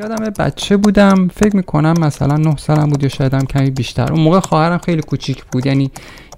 یادم 0.00 0.24
بچه 0.38 0.76
بودم 0.76 1.28
فکر 1.28 1.56
می‌کنم 1.56 1.94
مثلا 2.00 2.36
9 2.36 2.56
سالم 2.56 2.88
بود 2.88 3.02
یا 3.02 3.08
شاید 3.08 3.34
هم 3.34 3.46
کمی 3.46 3.70
بیشتر. 3.70 4.12
اون 4.12 4.20
موقع 4.20 4.40
خواهرم 4.40 4.78
خیلی 4.78 5.02
کوچیک 5.02 5.44
بود 5.44 5.66
یعنی 5.66 5.90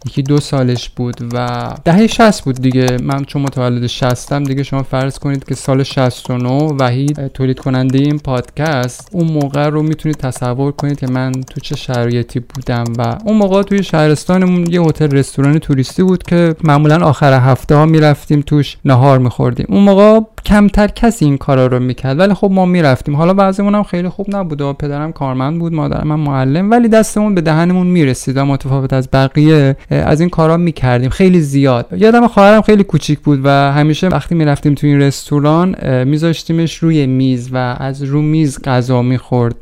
یکی 0.06 0.22
دو 0.22 0.38
سالش 0.40 0.88
بود 0.88 1.16
و 1.32 1.68
دهه 1.84 2.06
60 2.06 2.45
بود 2.45 2.62
دیگه. 2.62 2.87
من 3.02 3.24
چون 3.24 3.43
متولد 3.43 3.87
60 3.87 4.32
دیگه 4.32 4.62
شما 4.62 4.82
فرض 4.82 5.18
کنید 5.18 5.45
که 5.45 5.55
سال 5.55 5.82
69 5.82 6.48
وحید 6.52 7.27
تولید 7.27 7.59
کننده 7.59 7.98
این 7.98 8.19
پادکست 8.19 9.09
اون 9.12 9.27
موقع 9.27 9.69
رو 9.69 9.82
می‌تونید 9.82 10.16
تصور 10.16 10.73
کنید 10.73 10.98
که 10.98 11.06
من 11.06 11.32
تو 11.32 11.61
چه 11.61 11.77
شرایطی 11.77 12.41
بودم 12.41 12.84
و 12.98 13.19
اون 13.24 13.37
موقع 13.37 13.62
توی 13.62 13.82
شهرستانمون 13.82 14.73
یه 14.73 14.80
هتل 14.80 15.11
رستوران 15.11 15.59
توریستی 15.59 16.02
بود 16.02 16.23
که 16.23 16.55
معمولا 16.65 17.06
آخر 17.06 17.41
هفته 17.41 17.74
ها 17.74 17.87
می‌رفتیم 17.87 18.41
توش 18.46 18.77
نهار 18.84 19.19
میخوردیم. 19.19 19.66
اون 19.69 19.83
موقع 19.83 20.20
کمتر 20.45 20.87
کسی 20.87 21.24
این 21.24 21.38
کارا 21.38 21.66
رو 21.66 21.78
می‌کرد 21.78 22.19
ولی 22.19 22.34
خب 22.34 22.51
ما 22.51 22.66
می‌رفتیم. 22.66 23.16
حالا 23.16 23.34
بعضیمون 23.34 23.74
هم 23.74 23.83
خیلی 23.83 24.09
خوب 24.09 24.37
نبود 24.37 24.60
و 24.60 24.73
پدرم 24.73 25.12
کارمند 25.12 25.59
بود 25.59 25.73
مادرم 25.73 26.20
معلم 26.20 26.70
ولی 26.70 26.88
دستمون 26.88 27.34
به 27.34 27.41
دهنمون 27.41 27.87
می‌رسید 27.87 28.37
و 28.37 28.45
متفاوت 28.45 28.92
از 28.92 29.09
بقیه 29.12 29.77
از 29.91 30.20
این 30.20 30.30
کارا 30.30 30.56
می‌کردیم. 30.56 31.10
خیلی 31.10 31.41
زیاد. 31.41 31.87
یادم 31.97 32.27
خواهرم 32.27 32.62
خیلی 32.62 32.84
کوچیک 32.84 33.19
بود 33.19 33.41
و 33.45 33.48
همیشه 33.48 34.09
وقتی 34.09 34.34
می‌رفتیم 34.34 34.74
تو 34.74 34.87
این 34.87 35.01
رستوران 35.01 36.05
میذاشتیمش 36.05 36.77
روی 36.77 37.06
میز 37.06 37.48
و 37.52 37.77
از 37.78 38.02
رو 38.02 38.23
میز 38.23 38.62
غذا 38.62 39.02
می‌خورد. 39.02 39.56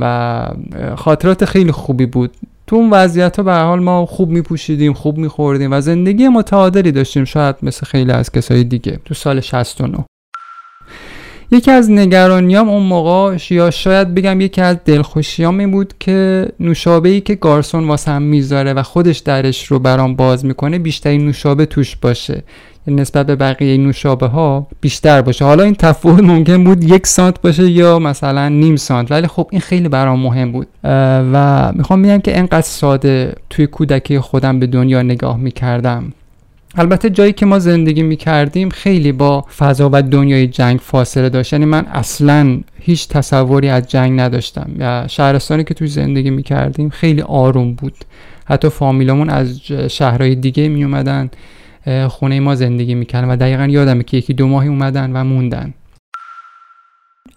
و 0.00 0.46
خاطرات 0.96 1.44
خیلی 1.44 1.72
خوبی 1.72 2.06
بود. 2.06 2.30
تو 2.66 2.76
اون 2.76 2.90
وضعیت 2.90 3.36
ها 3.36 3.42
به 3.42 3.54
حال 3.54 3.80
ما 3.80 4.06
خوب 4.06 4.30
میپوشیدیم 4.30 4.92
خوب 4.92 5.18
میخوردیم 5.18 5.72
و 5.72 5.80
زندگی 5.80 6.28
متعادلی 6.28 6.92
داشتیم. 6.92 7.24
شاید 7.24 7.56
مثل 7.62 7.86
خیلی 7.86 8.12
از 8.12 8.32
کسای 8.32 8.64
دیگه 8.64 9.00
تو 9.04 9.14
سال 9.14 9.40
69 9.40 10.04
یکی 11.52 11.70
از 11.70 11.90
نگرانیام 11.90 12.68
اون 12.68 12.82
موقع 12.82 13.36
یا 13.50 13.70
شاید 13.70 14.14
بگم 14.14 14.40
یکی 14.40 14.60
از 14.60 14.76
دلخوشیام 14.84 15.58
این 15.58 15.70
بود 15.70 15.94
که 16.00 16.48
نوشابه 16.60 17.08
ای 17.08 17.20
که 17.20 17.34
گارسون 17.34 17.88
واسم 17.88 18.22
می‌ذاره 18.22 18.72
و 18.72 18.82
خودش 18.82 19.18
درش 19.18 19.66
رو 19.66 19.78
برام 19.78 20.16
باز 20.16 20.44
می‌کنه 20.44 20.78
بیشترین 20.78 21.24
نوشابه 21.26 21.66
توش 21.66 21.96
باشه. 21.96 22.42
یعنی 22.86 23.00
نسبت 23.00 23.26
به 23.26 23.36
بقیه 23.36 23.76
نوشابه 23.76 24.26
ها 24.26 24.66
بیشتر 24.80 25.22
باشه. 25.22 25.44
حالا 25.44 25.62
این 25.62 25.74
تفاوت 25.74 26.24
ممکن 26.24 26.64
بود 26.64 26.84
یک 26.84 27.06
سانت 27.06 27.40
باشه 27.40 27.70
یا 27.70 27.98
مثلا 27.98 28.48
نیم 28.48 28.76
سانت 28.76 29.10
ولی 29.10 29.26
خب 29.26 29.48
این 29.50 29.60
خیلی 29.60 29.88
برام 29.88 30.20
مهم 30.20 30.52
بود. 30.52 30.66
و 31.32 31.72
می‌خوام 31.74 32.02
بگم 32.02 32.18
که 32.18 32.38
انقدر 32.38 32.60
ساده 32.60 33.34
توی 33.50 33.66
کودکی 33.66 34.18
خودم 34.18 34.60
به 34.60 34.66
دنیا 34.66 35.02
نگاه 35.02 35.36
می‌کردم. 35.36 36.12
البته 36.74 37.10
جایی 37.10 37.32
که 37.32 37.46
ما 37.46 37.58
زندگی 37.58 38.02
می 38.02 38.16
کردیم 38.16 38.68
خیلی 38.68 39.12
با 39.12 39.40
فضا 39.40 39.90
و 39.92 40.02
دنیای 40.02 40.46
جنگ 40.46 40.78
فاصله 40.78 41.28
داشت. 41.28 41.52
یعنی 41.52 41.64
من 41.64 41.86
اصلا 41.86 42.60
هیچ 42.80 43.08
تصوری 43.08 43.68
از 43.68 43.88
جنگ 43.88 44.20
نداشتم. 44.20 44.70
یا 44.78 45.06
شهرستانی 45.08 45.64
که 45.64 45.74
توی 45.74 45.88
زندگی 45.88 46.30
می 46.30 46.42
کردیم 46.42 46.88
خیلی 46.88 47.22
آروم 47.22 47.74
بود. 47.74 47.94
حتی 48.44 48.68
فامیلامون 48.68 49.30
از 49.30 49.60
شهرهای 49.88 50.34
دیگه 50.34 50.68
می 50.68 50.84
اومدن 50.84 51.30
خونه 52.08 52.40
ما 52.40 52.54
زندگی 52.54 52.94
می‌کردن 52.94 53.28
و 53.28 53.36
دقیقا 53.36 53.66
یادمه 53.66 54.02
که 54.02 54.16
یکی 54.16 54.34
دو 54.34 54.46
ماهی 54.46 54.68
اومدن 54.68 55.12
و 55.12 55.24
موندن. 55.24 55.74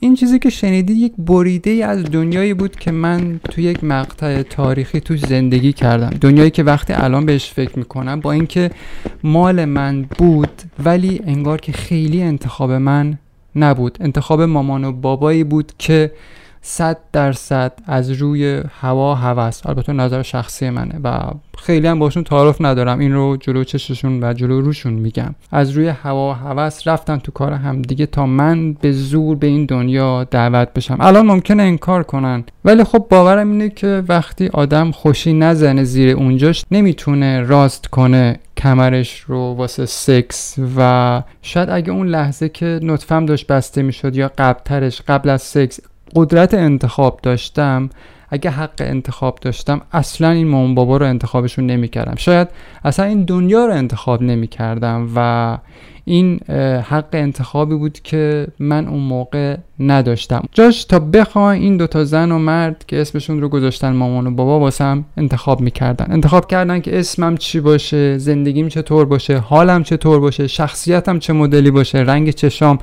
این 0.03 0.15
چیزی 0.15 0.39
که 0.39 0.49
شنیدی 0.49 0.93
یک 0.93 1.13
بریده 1.17 1.71
از 1.71 2.03
دنیایی 2.03 2.53
بود 2.53 2.75
که 2.75 2.91
من 2.91 3.39
تو 3.49 3.61
یک 3.61 3.83
مقطع 3.83 4.41
تاریخی 4.41 4.99
توش 4.99 5.19
زندگی 5.19 5.73
کردم. 5.73 6.09
دنیایی 6.09 6.49
که 6.49 6.63
وقتی 6.63 6.93
الان 6.93 7.25
بهش 7.25 7.51
فکر 7.51 7.79
می‌کنم 7.79 8.19
با 8.19 8.31
اینکه 8.31 8.71
مال 9.23 9.65
من 9.65 10.01
بود 10.01 10.61
ولی 10.85 11.21
انگار 11.25 11.61
که 11.61 11.71
خیلی 11.71 12.21
انتخاب 12.21 12.71
من 12.71 13.17
نبود. 13.55 13.97
انتخاب 13.99 14.41
مامان 14.41 14.83
و 14.83 14.91
بابایی 14.91 15.43
بود 15.43 15.71
که 15.77 16.11
صد 16.65 16.97
درصد 17.13 17.71
از 17.87 18.11
روی 18.11 18.61
هوا 18.81 19.15
هوس. 19.15 19.65
البته 19.65 19.93
نظر 19.93 20.21
شخصی 20.21 20.69
منه 20.69 20.99
و 21.03 21.19
خیلی 21.57 21.87
هم 21.87 21.99
باشون 21.99 22.23
تعارف 22.23 22.61
ندارم. 22.61 22.99
این 22.99 23.13
رو 23.13 23.37
جلو 23.37 23.63
چششون 23.63 24.23
و 24.23 24.33
جلو 24.33 24.61
روشون 24.61 24.93
میگم. 24.93 25.35
از 25.51 25.71
روی 25.71 25.87
هوا 25.87 26.33
هوس 26.33 26.87
رفتن 26.87 27.17
تو 27.17 27.31
کار 27.31 27.53
هم 27.53 27.81
دیگه 27.81 28.05
تا 28.05 28.25
من 28.25 28.73
به 28.73 28.91
زور 28.91 29.35
به 29.35 29.47
این 29.47 29.65
دنیا 29.65 30.23
دعوت 30.23 30.73
بشم. 30.73 30.97
الان 30.99 31.25
ممکنه 31.25 31.63
انکار 31.63 32.03
کنن. 32.03 32.43
ولی 32.65 32.83
خب 32.83 33.05
باورم 33.09 33.51
اینه 33.51 33.69
که 33.69 34.03
وقتی 34.07 34.47
آدم 34.53 34.91
خوشی 34.91 35.33
نزنه 35.33 35.83
زیر 35.83 36.15
اونجاش 36.15 36.65
نمی‌تونه 36.71 37.41
راست 37.41 37.87
کنه 37.87 38.39
کمرش 38.57 39.19
رو 39.19 39.37
واسه 39.37 39.85
سکس 39.85 40.55
و 40.77 41.21
شاید 41.41 41.69
اگه 41.69 41.91
اون 41.91 42.07
لحظه 42.07 42.49
که 42.49 42.79
نطفم 42.83 43.25
داشت 43.25 43.47
بسته 43.47 43.81
می‌شد 43.81 44.15
یا 44.15 44.31
قبلترش 44.37 45.01
قبل 45.01 45.29
از 45.29 45.41
سکس 45.41 45.79
قدرت 46.15 46.53
انتخاب 46.53 47.19
داشتم 47.23 47.89
اگه 48.29 48.49
حق 48.49 48.73
انتخاب 48.79 49.39
داشتم 49.41 49.81
اصلا 49.91 50.29
این 50.29 50.47
مامان 50.47 50.75
بابا 50.75 50.97
رو 50.97 51.05
انتخابشون 51.05 51.65
نمی‌کردم. 51.65 52.15
شاید 52.17 52.47
اصلا 52.85 53.05
این 53.05 53.23
دنیا 53.23 53.65
رو 53.65 53.73
انتخاب 53.73 54.21
نمی‌کردم 54.21 55.09
و 55.15 55.57
این 56.05 56.39
حق 56.89 57.09
انتخابی 57.13 57.75
بود 57.75 57.99
که 57.99 58.47
من 58.59 58.87
اون 58.87 58.99
موقع 58.99 59.57
نداشتم. 59.79 60.43
جاش 60.51 60.85
تا 60.85 60.99
بخواه 60.99 61.53
این 61.53 61.77
دوتا 61.77 62.03
زن 62.03 62.31
و 62.31 62.37
مرد 62.39 62.85
که 62.87 63.01
اسمشون 63.01 63.41
رو 63.41 63.49
گذاشتن 63.49 63.93
مامان 63.93 64.27
و 64.27 64.31
بابا 64.31 64.59
واسم 64.59 65.05
انتخاب 65.17 65.61
می‌کردن. 65.61 66.07
انتخاب 66.09 66.47
کردن 66.47 66.79
که 66.79 66.99
اسمم 66.99 67.37
چی 67.37 67.59
باشه 67.59 68.17
زندگیم 68.17 68.69
چطور 68.69 69.05
باشه 69.05 69.37
حالم 69.37 69.83
چطور 69.83 70.19
باشه 70.19 70.47
شخصیتم 70.47 71.19
چه 71.19 71.33
مدلی 71.33 71.71
باشه 71.71 71.97
رنگ 71.97 72.29
چشام 72.29 72.79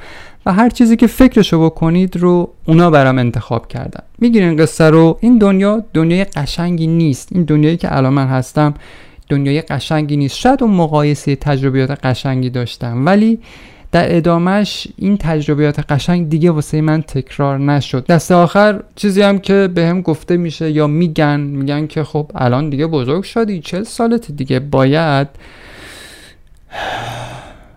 و 0.47 0.53
هر 0.53 0.69
چیزی 0.69 0.97
که 0.97 1.06
فکرشو 1.06 1.65
بکنید 1.65 2.17
رو 2.17 2.51
اونا 2.67 2.91
برام 2.91 3.19
انتخاب 3.19 3.69
کردن. 3.69 4.03
می‌گیرین 4.19 4.56
قصه 4.56 4.84
رو. 4.84 5.19
این 5.21 5.39
دنیا 5.39 5.84
دنیای 5.95 6.25
قشنگی 6.25 6.87
نیست. 6.87 7.28
این 7.33 7.45
دنیایی 7.45 7.77
که 7.77 7.97
الان 7.97 8.12
من 8.12 8.27
هستم 8.27 8.75
دنیای 9.28 9.61
قشنگی 9.62 10.17
نیست. 10.17 10.37
شاید 10.37 10.62
اون 10.62 10.75
مقایسه 10.75 11.37
تجربیات 11.37 11.91
قشنگی 11.91 12.51
داشتم 12.51 13.06
ولی 13.06 13.39
در 13.93 14.17
ادامهش 14.17 14.87
این 14.97 15.17
تجربیات 15.17 15.93
قشنگ 15.93 16.28
دیگه 16.28 16.51
واسه 16.51 16.81
من 16.81 17.03
تکرار 17.03 17.59
نشد. 17.59 18.07
دست 18.07 18.33
آخر 18.33 18.83
چیزی 18.97 19.22
هم 19.22 19.39
که 19.39 19.69
به 19.75 19.87
هم 19.87 20.03
گفته 20.03 20.37
میشه 20.37 20.71
یا 20.71 20.87
میگن 20.87 21.41
میگن 21.41 21.87
که 21.87 22.05
خب 22.05 22.31
الان 22.34 22.71
دیگه 22.71 22.87
بزرگ 22.87 23.22
شدی 23.22 23.61
چل 23.61 23.83
سالت 23.83 24.33
دیگه. 24.33 24.61
باید 24.61 25.28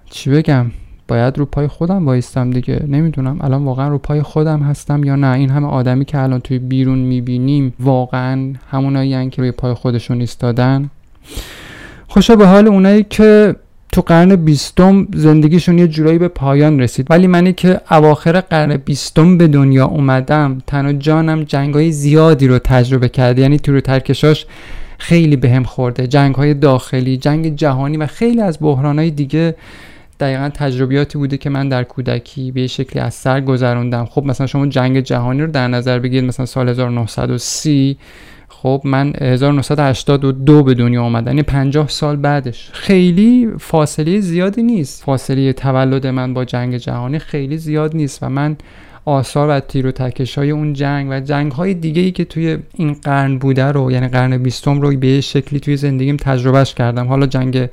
چی 0.09 0.29
بگم؟ 0.29 0.71
باید 1.13 1.37
رو 1.37 1.45
پای 1.45 1.67
خودم 1.67 2.05
وایستم 2.05 2.51
دیگه. 2.51 2.83
نمی‌دونم 2.87 3.37
الان 3.41 3.65
واقعا 3.65 3.87
رو 3.87 3.97
پای 3.97 4.21
خودم 4.21 4.59
هستم 4.59 5.03
یا 5.03 5.15
نه. 5.15 5.27
این 5.27 5.49
همه 5.49 5.67
آدمی 5.67 6.05
که 6.05 6.19
الان 6.19 6.39
توی 6.39 6.59
بیرون 6.59 6.97
می‌بینیم 6.97 7.73
واقعا 7.79 8.53
همونایی 8.71 9.29
که 9.29 9.41
روی 9.41 9.51
پای 9.51 9.73
خودشون 9.73 10.19
ایستادن. 10.19 10.89
خوشا 12.07 12.35
به 12.35 12.47
حال 12.47 12.67
اونایی 12.67 13.05
که 13.09 13.55
تو 13.91 14.01
قرن 14.01 14.35
بیستم 14.35 15.07
زندگیشون 15.13 15.77
یه 15.77 15.87
جورایی 15.87 16.17
به 16.17 16.27
پایان 16.27 16.79
رسید. 16.79 17.07
ولی 17.09 17.27
منی 17.27 17.53
که 17.53 17.81
اواخر 17.91 18.41
قرن 18.41 18.77
بیستم 18.77 19.37
به 19.37 19.47
دنیا 19.47 19.85
اومدم 19.85 20.61
تنها 20.67 20.93
جانم 20.93 21.43
جنگای 21.43 21.91
زیادی 21.91 22.47
رو 22.47 22.59
تجربه 22.59 23.09
کرده 23.09 23.41
یعنی 23.41 23.59
تو 23.59 23.71
رو 23.71 23.81
ترکشاش 23.81 24.45
خیلی 24.97 25.35
بهم 25.35 25.61
به 25.61 25.67
خورده. 25.67 26.07
جنگ 26.07 26.35
های 26.35 26.53
داخلی 26.53 27.17
جنگ 27.17 27.55
جهانی 27.55 27.97
و 27.97 28.07
خیلی 28.07 28.41
از 28.41 28.57
بحران 28.61 28.99
های 28.99 29.11
دیگه 29.11 29.55
دقیقا 30.19 30.49
تجربیاتی 30.53 31.17
بوده 31.17 31.37
که 31.37 31.49
من 31.49 31.69
در 31.69 31.83
کودکی 31.83 32.51
به 32.51 32.67
شکلی 32.67 33.01
از 33.01 33.13
سر 33.13 33.41
گذروندم. 33.41 34.05
خب 34.05 34.25
مثلا 34.25 34.47
شما 34.47 34.67
جنگ 34.67 34.99
جهانی 34.99 35.41
رو 35.41 35.47
در 35.47 35.67
نظر 35.67 35.99
بگیرید 35.99 36.27
مثلا 36.27 36.45
سال 36.45 36.69
1930 36.69 37.97
خب 38.47 38.81
من 38.85 39.13
1982 39.21 40.63
به 40.63 40.73
دنیا 40.73 41.03
آمدن 41.03 41.31
یعنی 41.31 41.43
50 41.43 41.87
سال 41.87 42.15
بعدش. 42.15 42.69
خیلی 42.73 43.49
فاصله 43.59 44.19
زیادی 44.19 44.63
نیست. 44.63 45.03
فاصله 45.03 45.53
تولد 45.53 46.07
من 46.07 46.33
با 46.33 46.45
جنگ 46.45 46.77
جهانی 46.77 47.19
خیلی 47.19 47.57
زیاد 47.57 47.95
نیست 47.95 48.23
و 48.23 48.29
من 48.29 48.57
آثار 49.05 49.49
و 49.49 49.59
تیر 49.59 49.87
و 49.87 49.91
تکش 49.91 50.37
های 50.37 50.51
اون 50.51 50.73
جنگ 50.73 51.07
و 51.09 51.19
جنگ 51.19 51.51
های 51.51 51.73
دیگه 51.73 52.01
ای 52.01 52.11
که 52.11 52.25
توی 52.25 52.57
این 52.75 52.93
قرن 52.93 53.37
بوده 53.37 53.65
رو 53.65 53.91
یعنی 53.91 54.07
قرن 54.07 54.37
بیستم 54.37 54.81
رو 54.81 54.97
به 54.97 55.21
شکلی 55.21 55.59
توی 55.59 55.77
زندگیم 55.77 56.17
تجربهش 56.17 56.73
کردم. 56.73 57.07
حالا 57.07 57.25
جنگ 57.25 57.69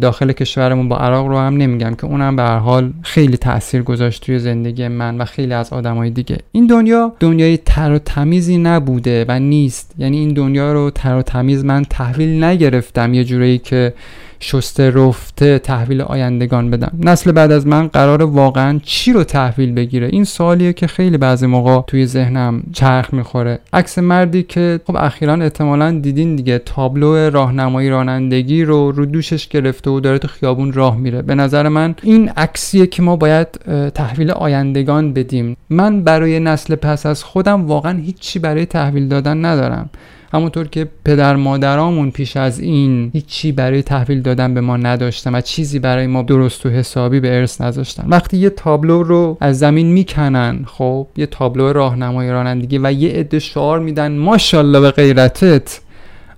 داخل 0.00 0.32
کشورمون 0.32 0.88
با 0.88 0.98
عراق 0.98 1.26
رو 1.26 1.38
هم 1.38 1.56
نمیگم 1.56 1.94
که 1.94 2.04
اونم 2.04 2.36
به 2.36 2.42
هر 2.42 2.58
حال 2.58 2.92
خیلی 3.02 3.36
تاثیر 3.36 3.82
گذاشت 3.82 4.26
توی 4.26 4.38
زندگی 4.38 4.88
من 4.88 5.18
و 5.18 5.24
خیلی 5.24 5.54
از 5.54 5.72
آدمای 5.72 6.10
دیگه. 6.10 6.38
این 6.52 6.66
دنیا 6.66 7.12
دنیای 7.20 7.56
تر 7.56 7.92
و 7.92 7.98
تمیزی 7.98 8.58
نبوده 8.58 9.24
و 9.28 9.38
نیست. 9.38 9.94
یعنی 9.98 10.18
این 10.18 10.32
دنیا 10.32 10.72
رو 10.72 10.90
تر 10.90 11.16
و 11.16 11.22
تمیز 11.22 11.64
من 11.64 11.84
تحویل 11.84 12.44
نگرفتم. 12.44 13.14
یه 13.14 13.24
جورایی 13.24 13.58
که 13.58 13.94
شسته 14.42 14.90
رفته 14.90 15.58
تحویل 15.58 16.00
آیندگان 16.00 16.70
بدم 16.70 16.92
نسل 17.00 17.32
بعد 17.32 17.52
از 17.52 17.66
من 17.66 17.86
قرار 17.86 18.22
واقعا 18.22 18.80
چی 18.82 19.12
رو 19.12 19.24
تحویل 19.24 19.72
بگیره؟ 19.72 20.06
این 20.12 20.24
سوالیه 20.24 20.72
که 20.72 20.86
خیلی 20.86 21.18
بعضی 21.18 21.46
موقع 21.46 21.80
توی 21.86 22.06
ذهنم 22.06 22.62
چرخ 22.72 23.14
می‌خوره. 23.14 23.58
عکس 23.72 23.98
مردی 23.98 24.42
که 24.42 24.80
خب 24.86 24.96
اخیرا 24.96 25.34
احتمالا 25.34 25.90
دیدین 25.90 26.36
دیگه 26.36 26.58
تابلو 26.58 27.30
راهنمایی 27.30 27.90
رانندگی 27.90 28.64
رو 28.64 28.92
رو 28.92 29.06
دوشش 29.06 29.48
گرفته 29.48 29.90
و 29.90 30.00
داره 30.00 30.18
تو 30.18 30.28
خیابون 30.28 30.72
راه 30.72 30.96
میره. 30.96 31.22
به 31.22 31.34
نظر 31.34 31.68
من 31.68 31.94
این 32.02 32.28
عکسیه 32.28 32.86
که 32.86 33.02
ما 33.02 33.16
باید 33.16 33.48
تحویل 33.94 34.30
آیندگان 34.30 35.12
بدیم. 35.12 35.56
من 35.70 36.02
برای 36.02 36.40
نسل 36.40 36.74
پس 36.74 37.06
از 37.06 37.24
خودم 37.24 37.66
واقعا 37.66 37.98
هیچی 37.98 38.38
برای 38.38 38.66
تحویل 38.66 39.08
دادن 39.08 39.44
ندارم. 39.44 39.90
همونطور 40.32 40.68
که 40.68 40.88
پدر 41.04 41.36
مادرامون 41.36 42.10
پیش 42.10 42.36
از 42.36 42.60
این 42.60 43.10
هیچی 43.12 43.52
برای 43.52 43.82
تحویل 43.82 44.22
دادن 44.22 44.54
به 44.54 44.60
ما 44.60 44.76
نداشتن 44.76 45.34
و 45.34 45.40
چیزی 45.40 45.78
برای 45.78 46.06
ما 46.06 46.22
درست 46.22 46.66
و 46.66 46.68
حسابی 46.68 47.20
به 47.20 47.36
ارث 47.36 47.60
نذاشتن. 47.60 48.04
وقتی 48.08 48.36
یه 48.36 48.50
تابلو 48.50 49.02
رو 49.02 49.36
از 49.40 49.58
زمین 49.58 49.92
می‌کنن 49.92 50.64
خب 50.66 51.06
یه 51.16 51.26
تابلو 51.26 51.72
راهنمای 51.72 52.30
رانندگی 52.30 52.78
و 52.78 52.92
یه 52.92 53.10
عده 53.10 53.38
شعار 53.38 53.78
میدن 53.78 54.18
ماشاءالله 54.18 54.80
به 54.80 54.90
غیرتت. 54.90 55.80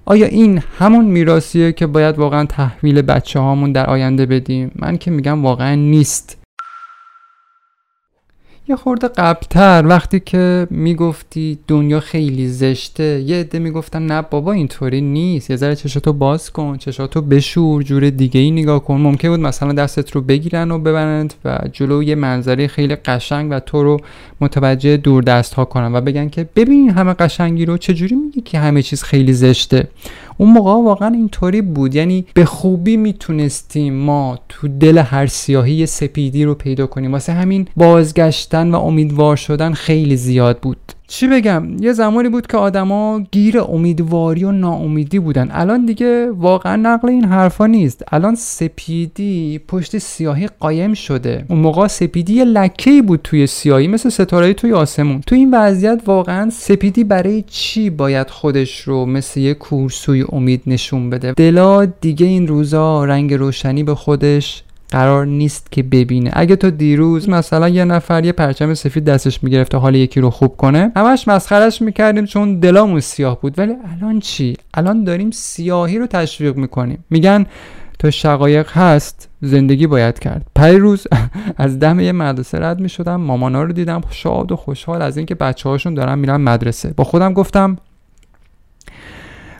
آیا 0.05 0.26
این 0.26 0.62
همون 0.79 1.05
میراثیه 1.05 1.73
که 1.73 1.87
باید 1.87 2.19
واقعا 2.19 2.44
تحویل 2.44 3.02
بچه 3.02 3.40
هامون 3.40 3.73
در 3.73 3.87
آینده 3.87 4.26
بدیم؟ 4.26 4.70
من 4.76 4.97
که 4.99 5.11
میگم 5.11 5.44
واقعا 5.44 5.75
نیست. 5.75 6.44
یه 8.69 8.76
خورده 8.76 9.08
قبلتر 9.08 9.84
وقتی 9.87 10.20
که 10.20 10.66
می‌گفتی 10.70 11.58
دنیا 11.69 12.00
خیلی 12.00 12.49
زشته 12.49 13.20
یه 13.26 13.37
عده 13.37 13.58
می‌گفتن 13.58 14.06
نه 14.06 14.22
بابا 14.22 14.52
اینطوری 14.52 15.00
نیست 15.00 15.50
یه 15.50 15.56
ذره 15.56 15.76
چشاتو 15.76 16.12
باز 16.12 16.50
کن 16.50 16.76
چشاتو 16.76 17.20
بشور 17.20 17.82
جور 17.82 18.11
دیگه 18.11 18.40
ای 18.40 18.50
نگاه 18.50 18.84
کن. 18.84 19.00
ممکن 19.00 19.28
بود 19.28 19.40
مثلا 19.40 19.72
دستت 19.72 20.11
رو 20.11 20.20
بگیرن 20.20 20.70
و 20.70 20.78
ببرند 20.78 21.34
و 21.44 21.58
جلو 21.72 22.02
یه 22.02 22.14
منظره 22.14 22.66
خیلی 22.66 22.96
قشنگ 22.96 23.49
و 23.50 23.61
تو 23.61 23.82
رو 23.82 24.00
متوجه 24.40 24.96
دور 24.96 25.22
دست 25.22 25.55
ها 25.55 25.64
کنن 25.64 25.94
و 25.94 26.00
بگن 26.00 26.28
که 26.28 26.49
ببین 26.56 26.90
همه 26.90 27.12
قشنگی 27.12 27.64
رو 27.64 27.78
چجوری 27.78 28.14
میگی 28.14 28.40
که 28.40 28.58
همه 28.58 28.82
چیز 28.82 29.02
خیلی 29.02 29.32
زشته. 29.32 29.88
اون 30.37 30.51
موقع 30.51 30.71
واقعا 30.71 31.09
اینطوری 31.09 31.63
بود. 31.63 31.95
یعنی 31.95 32.27
به 32.35 32.45
خوبی 32.45 32.97
می‌تونستیم 32.97 33.95
ما 33.95 34.39
تو 34.49 34.69
دل 34.69 34.99
هر 34.99 35.27
سیاهی 35.27 35.87
سپیدی 35.87 36.45
رو 36.45 36.55
پیدا 36.55 36.87
کنیم. 36.87 37.13
واسه 37.13 37.33
همین 37.33 37.69
بازگشتن 37.77 38.71
و 38.71 38.81
امیدوار 38.81 39.37
شدن 39.37 39.73
خیلی 39.73 40.17
زیاد 40.17 40.59
بود. 40.59 40.94
چی 41.09 41.29
بگم؟ 41.29 41.77
یه 41.81 41.93
زمانی 41.93 42.29
بود 42.29 42.47
که 42.47 42.56
آدما 42.56 43.21
گیر 43.33 43.61
امیدواری 43.61 44.45
و 44.45 44.53
ناامیدی 44.53 45.19
بودن. 45.19 45.49
الان 45.53 45.87
دیگه 45.87 46.31
واقعا 46.31 46.77
نقل 46.77 47.09
این 47.09 47.25
حرفا 47.25 47.67
نیست. 47.67 48.05
الان 48.12 48.35
سپیدی 48.35 49.61
پشت 49.69 49.99
سیاهی 49.99 50.49
قایم 50.61 50.95
شده. 50.95 51.45
اون 51.49 51.59
موقع 51.59 51.87
سپیدی 51.87 52.35
یه 52.35 53.03
بود 53.03 53.21
توی 53.25 53.47
سیاهی 53.47 53.89
مثل 53.89 54.09
ستاره 54.09 54.55
توی 54.55 54.73
آسمون. 54.73 55.21
تو 55.21 55.35
این 55.35 55.55
وضعیت 55.55 56.03
واقعا 56.06 56.51
سپیدی 56.51 57.05
برای 57.05 57.45
چی 57.47 57.91
باید 57.91 58.31
خودش 58.31 58.81
رو 58.81 59.07
مثل 59.07 59.41
یه 59.41 59.55
کورسوی 59.55 60.25
امید 60.33 60.62
نشون 60.67 61.11
بده؟ 61.11 61.33
دلا 61.33 61.85
دیگه 61.85 62.27
این 62.27 62.47
روزا 62.47 63.05
رنگ 63.05 63.35
روشنی 63.35 63.85
به 63.85 63.95
خودش 63.95 64.62
قرار 64.94 65.26
نیست 65.26 65.73
که 65.73 65.82
ببینه. 65.82 66.31
اگه 66.32 66.56
تو 66.56 66.70
دیروز 66.70 67.29
مثلا 67.29 67.69
یه 67.69 67.85
نفر 67.85 68.25
یه 68.25 68.32
پرچم 68.32 68.75
سفید 68.75 69.05
دستش 69.05 69.43
می‌گرفته 69.43 69.79
حال 69.79 69.94
یکی 69.94 70.20
رو 70.20 70.31
خوب 70.31 70.56
کنه 70.56 70.93
همش 70.96 71.29
مسخرش 71.29 71.82
می‌کردیم 71.82 72.26
چون 72.26 72.61
دلامون 72.61 73.00
سیاه 73.00 73.41
بود. 73.41 73.58
ولی 73.58 73.73
الان 73.93 74.20
چی؟ 74.20 74.56
الان 74.75 75.05
داریم 75.05 75.31
سیاهی 75.31 75.99
رو 75.99 76.06
تشویق 76.06 76.56
می‌کنیم. 76.56 77.05
میگن 77.11 77.46
تو 77.99 78.11
شقایق 78.11 78.70
هست 78.70 79.29
زندگی 79.41 79.87
باید 79.87 80.19
کرد. 80.19 80.46
پری 80.55 80.79
روز 80.79 81.06
از 81.56 81.79
دم 81.79 82.00
یه 82.00 82.12
مدرسه 82.12 82.58
رد 82.58 82.81
می 82.81 82.88
شدم 82.88 83.17
مامانا 83.17 83.62
رو 83.62 83.73
دیدم 83.73 84.00
شاد 84.11 84.52
و 84.52 84.56
خوشحال 84.56 85.02
از 85.02 85.17
اینکه 85.17 85.35
بچه 85.35 85.69
هاشون 85.69 85.94
دارن 85.94 86.19
میرن 86.19 86.37
مدرسه. 86.37 86.93
با 86.97 87.05
خودم 87.05 87.32
گفتم 87.32 87.76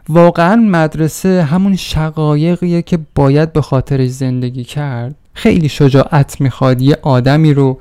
واقعا 0.09 0.57
مدرسه 0.57 1.43
همون 1.43 1.77
شقایقیه 1.77 2.83
که 2.83 2.99
باید 3.15 3.53
به 3.53 3.63
خاطرش 3.63 4.11
زندگی 4.11 4.65
کرد. 4.65 5.15
خیلی 5.35 5.69
شجاعت 5.69 6.41
می‌خواد 6.41 6.83
یه 6.83 6.99
آدمی 7.03 7.55
رو 7.55 7.79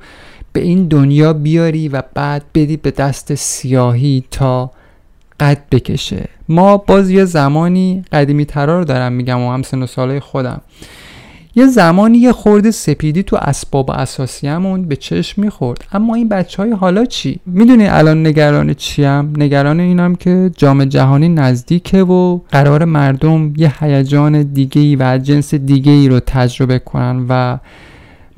به 0.52 0.60
این 0.60 0.88
دنیا 0.88 1.32
بیاری 1.32 1.88
و 1.88 2.02
بعد 2.14 2.42
بدی 2.54 2.76
به 2.76 2.90
دست 2.90 3.34
سیاهی 3.34 4.24
تا 4.30 4.70
قد 5.40 5.62
بکشه. 5.70 6.28
ما 6.48 6.76
باز 6.76 7.10
یه 7.10 7.24
زمانی 7.24 8.04
قدیمی 8.12 8.44
ترا 8.44 8.78
رو 8.78 8.84
دارم 8.84 9.12
میگم 9.12 9.40
و 9.40 9.52
هم 9.52 9.62
سن 9.62 9.82
و 9.82 9.86
سالای 9.86 10.20
خودم. 10.20 10.60
یه 11.56 11.66
زمانی 11.66 12.18
یه 12.18 12.32
خورده 12.32 12.70
سپیدی 12.70 13.22
تو 13.22 13.36
اسباب 13.36 13.90
اساسیمون 13.90 14.84
به 14.84 14.96
چشم 14.96 15.42
می‌خورد 15.42 15.84
اما 15.92 16.14
این 16.14 16.28
بچه 16.28 16.62
های 16.62 16.72
حالا 16.72 17.04
چی؟ 17.04 17.40
می‌دونی 17.46 17.86
الان 17.86 18.26
نگران 18.26 18.74
چیم؟ 18.74 19.32
نگران 19.36 19.80
اینم 19.80 20.14
که 20.14 20.50
جام 20.56 20.84
جهانی 20.84 21.28
نزدیکه 21.28 22.02
و 22.02 22.40
قرار 22.50 22.84
مردم 22.84 23.52
یه 23.56 23.72
هیجان 23.80 24.42
دیگه 24.42 24.96
و 24.96 25.18
جنس 25.18 25.54
دیگه 25.54 25.92
ای 25.92 26.08
رو 26.08 26.20
تجربه 26.20 26.78
کنن 26.78 27.26
و 27.28 27.58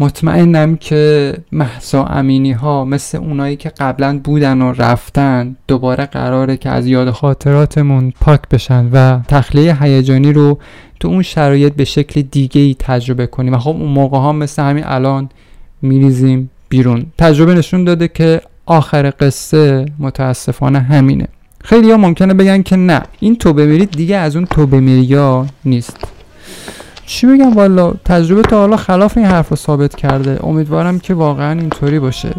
مطمئنم 0.00 0.76
که 0.76 1.34
محسا 1.52 2.04
امینی 2.04 2.52
ها 2.52 2.84
مثل 2.84 3.18
اونایی 3.18 3.56
که 3.56 3.68
قبلا 3.68 4.20
بودن 4.24 4.62
و 4.62 4.72
رفتن 4.72 5.56
دوباره 5.68 6.06
قراره 6.06 6.56
که 6.56 6.70
از 6.70 6.86
یاد 6.86 7.10
خاطراتمون 7.10 8.12
پاک 8.20 8.40
بشن 8.48 8.88
و 8.92 9.20
تخلیه 9.28 9.82
هیجانی 9.82 10.32
رو 10.32 10.58
تو 11.00 11.08
اون 11.08 11.22
شرایط 11.22 11.72
به 11.72 11.84
شکل 11.84 12.22
دیگه 12.22 12.60
ای 12.60 12.76
تجربه 12.78 13.26
کنیم. 13.26 13.54
و 13.54 13.58
خب 13.58 13.70
اون 13.70 13.88
موقع 13.92 14.18
ها 14.18 14.32
مثل 14.32 14.62
همین 14.62 14.84
الان 14.86 15.28
میریزیم 15.82 16.50
بیرون. 16.68 17.06
تجربه 17.18 17.54
نشون 17.54 17.84
داده 17.84 18.08
که 18.08 18.40
آخر 18.66 19.12
قصه 19.20 19.86
متاسفانه 19.98 20.80
همینه. 20.80 21.28
خیلی 21.64 21.90
ها 21.90 21.96
ممکنه 21.96 22.34
بگن 22.34 22.62
که 22.62 22.76
نه 22.76 23.02
این 23.20 23.36
تو 23.36 23.52
بمیرید 23.52 23.90
دیگه 23.90 24.16
از 24.16 24.36
اون 24.36 24.46
تو 24.46 24.66
بمیریا 24.66 25.46
نیست. 25.64 26.15
چی 27.06 27.26
بگم؟ 27.26 27.52
والا 27.54 27.94
تجربه 28.04 28.42
تا 28.42 28.58
حالا 28.58 28.76
خلاف 28.76 29.16
این 29.16 29.26
حرف 29.26 29.48
رو 29.48 29.56
ثابت 29.56 29.94
کرده. 29.94 30.44
امیدوارم 30.44 30.98
که 30.98 31.14
واقعا 31.14 31.52
اینطوری 31.52 31.98
باشه. 31.98 32.34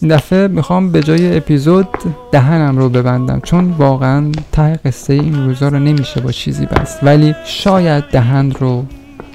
این 0.00 0.16
دفعه 0.16 0.48
می‌خوام 0.48 0.92
به 0.92 1.02
جای 1.02 1.36
اپیزود 1.36 1.88
دهنم 2.32 2.78
رو 2.78 2.88
ببندم 2.88 3.40
چون 3.40 3.70
واقعا 3.70 4.32
ته 4.52 4.80
قصه 4.84 5.12
این 5.12 5.46
روزا 5.46 5.68
رو 5.68 5.78
نمیشه 5.78 6.20
با 6.20 6.32
چیزی 6.32 6.66
بست. 6.66 6.98
ولی 7.02 7.34
شاید 7.44 8.04
دهن 8.04 8.50
رو 8.50 8.84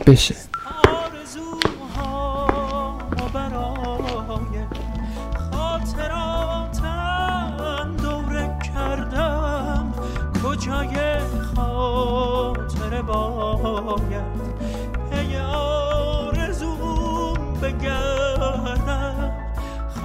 بشه. 0.08 0.49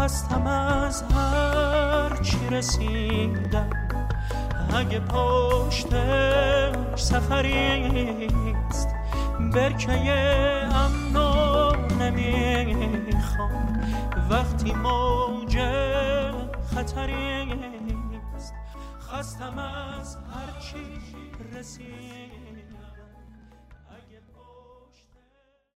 خستم 0.05 0.47
از 0.47 1.03
هر 1.03 2.17
چی 2.23 2.49
رسیدم. 2.51 3.71
اگه 4.75 5.01
پشتش 5.01 6.75
سفریست 7.03 8.89
برکه 9.55 10.01
امنو 10.75 11.73
نمی‌خوام. 12.01 13.81
وقتی 14.31 14.73
موج 14.73 15.59
خطریست 16.75 18.55
خستم 19.01 19.59
از 19.59 20.17
هر 20.17 20.61
چی 20.61 21.01
رسید 21.59 22.44